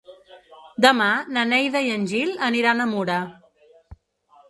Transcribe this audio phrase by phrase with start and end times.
[0.85, 3.23] Demà na Neida i en Gil aniran a Mura.